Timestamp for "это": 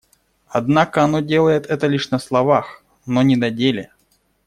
1.67-1.85